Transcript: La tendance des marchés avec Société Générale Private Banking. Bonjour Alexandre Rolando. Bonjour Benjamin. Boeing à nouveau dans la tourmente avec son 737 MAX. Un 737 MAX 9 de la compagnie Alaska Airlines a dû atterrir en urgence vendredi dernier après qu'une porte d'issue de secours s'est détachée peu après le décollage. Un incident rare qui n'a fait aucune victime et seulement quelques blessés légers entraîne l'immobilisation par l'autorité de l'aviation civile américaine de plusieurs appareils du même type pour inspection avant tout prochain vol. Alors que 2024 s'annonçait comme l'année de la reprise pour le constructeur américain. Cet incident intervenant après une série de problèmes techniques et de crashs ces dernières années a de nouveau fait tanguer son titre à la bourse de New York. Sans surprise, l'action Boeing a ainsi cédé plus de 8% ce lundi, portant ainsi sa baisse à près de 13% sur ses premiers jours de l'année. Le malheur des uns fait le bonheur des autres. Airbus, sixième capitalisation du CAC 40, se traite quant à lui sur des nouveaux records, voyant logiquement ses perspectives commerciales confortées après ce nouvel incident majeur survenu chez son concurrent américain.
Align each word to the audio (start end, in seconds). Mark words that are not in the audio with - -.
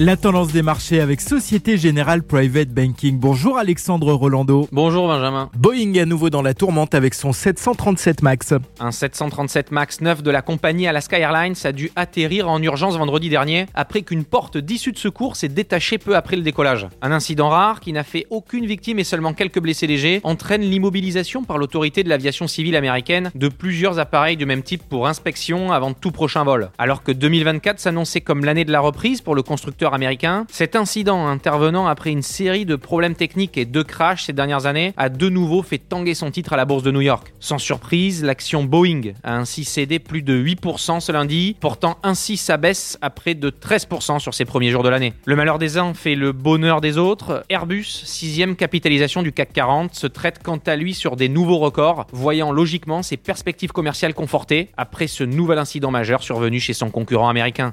La 0.00 0.16
tendance 0.16 0.52
des 0.52 0.62
marchés 0.62 1.00
avec 1.00 1.20
Société 1.20 1.76
Générale 1.76 2.22
Private 2.22 2.68
Banking. 2.68 3.18
Bonjour 3.18 3.58
Alexandre 3.58 4.12
Rolando. 4.12 4.68
Bonjour 4.70 5.08
Benjamin. 5.08 5.50
Boeing 5.56 5.96
à 6.00 6.04
nouveau 6.04 6.30
dans 6.30 6.40
la 6.40 6.54
tourmente 6.54 6.94
avec 6.94 7.14
son 7.14 7.32
737 7.32 8.22
MAX. 8.22 8.54
Un 8.78 8.92
737 8.92 9.72
MAX 9.72 10.00
9 10.00 10.22
de 10.22 10.30
la 10.30 10.40
compagnie 10.40 10.86
Alaska 10.86 11.18
Airlines 11.18 11.56
a 11.64 11.72
dû 11.72 11.90
atterrir 11.96 12.48
en 12.48 12.62
urgence 12.62 12.96
vendredi 12.96 13.28
dernier 13.28 13.66
après 13.74 14.02
qu'une 14.02 14.22
porte 14.22 14.56
d'issue 14.56 14.92
de 14.92 14.98
secours 14.98 15.34
s'est 15.34 15.48
détachée 15.48 15.98
peu 15.98 16.14
après 16.14 16.36
le 16.36 16.42
décollage. 16.42 16.86
Un 17.02 17.10
incident 17.10 17.48
rare 17.48 17.80
qui 17.80 17.92
n'a 17.92 18.04
fait 18.04 18.28
aucune 18.30 18.66
victime 18.66 19.00
et 19.00 19.04
seulement 19.04 19.32
quelques 19.32 19.58
blessés 19.58 19.88
légers 19.88 20.20
entraîne 20.22 20.62
l'immobilisation 20.62 21.42
par 21.42 21.58
l'autorité 21.58 22.04
de 22.04 22.08
l'aviation 22.08 22.46
civile 22.46 22.76
américaine 22.76 23.32
de 23.34 23.48
plusieurs 23.48 23.98
appareils 23.98 24.36
du 24.36 24.46
même 24.46 24.62
type 24.62 24.84
pour 24.88 25.08
inspection 25.08 25.72
avant 25.72 25.92
tout 25.92 26.12
prochain 26.12 26.44
vol. 26.44 26.70
Alors 26.78 27.02
que 27.02 27.10
2024 27.10 27.80
s'annonçait 27.80 28.20
comme 28.20 28.44
l'année 28.44 28.64
de 28.64 28.70
la 28.70 28.78
reprise 28.78 29.22
pour 29.22 29.34
le 29.34 29.42
constructeur 29.42 29.87
américain. 29.94 30.46
Cet 30.50 30.76
incident 30.76 31.26
intervenant 31.26 31.86
après 31.86 32.10
une 32.10 32.22
série 32.22 32.66
de 32.66 32.76
problèmes 32.76 33.14
techniques 33.14 33.56
et 33.56 33.64
de 33.64 33.82
crashs 33.82 34.24
ces 34.24 34.32
dernières 34.32 34.66
années 34.66 34.92
a 34.96 35.08
de 35.08 35.28
nouveau 35.28 35.62
fait 35.62 35.78
tanguer 35.78 36.14
son 36.14 36.30
titre 36.30 36.52
à 36.52 36.56
la 36.56 36.64
bourse 36.64 36.82
de 36.82 36.90
New 36.90 37.00
York. 37.00 37.32
Sans 37.40 37.58
surprise, 37.58 38.24
l'action 38.24 38.64
Boeing 38.64 39.12
a 39.22 39.36
ainsi 39.36 39.64
cédé 39.64 39.98
plus 39.98 40.22
de 40.22 40.36
8% 40.38 41.00
ce 41.00 41.12
lundi, 41.12 41.56
portant 41.60 41.98
ainsi 42.02 42.36
sa 42.36 42.56
baisse 42.56 42.98
à 43.02 43.10
près 43.10 43.34
de 43.34 43.50
13% 43.50 44.18
sur 44.18 44.34
ses 44.34 44.44
premiers 44.44 44.70
jours 44.70 44.82
de 44.82 44.88
l'année. 44.88 45.12
Le 45.24 45.36
malheur 45.36 45.58
des 45.58 45.78
uns 45.78 45.94
fait 45.94 46.14
le 46.14 46.32
bonheur 46.32 46.80
des 46.80 46.98
autres. 46.98 47.44
Airbus, 47.48 47.84
sixième 47.84 48.56
capitalisation 48.56 49.22
du 49.22 49.32
CAC 49.32 49.52
40, 49.52 49.94
se 49.94 50.06
traite 50.06 50.40
quant 50.42 50.60
à 50.66 50.76
lui 50.76 50.94
sur 50.94 51.16
des 51.16 51.28
nouveaux 51.28 51.58
records, 51.58 52.06
voyant 52.12 52.52
logiquement 52.52 53.02
ses 53.02 53.16
perspectives 53.16 53.72
commerciales 53.72 54.14
confortées 54.14 54.70
après 54.76 55.06
ce 55.06 55.24
nouvel 55.24 55.58
incident 55.58 55.90
majeur 55.90 56.22
survenu 56.22 56.60
chez 56.60 56.72
son 56.72 56.90
concurrent 56.90 57.28
américain. 57.28 57.72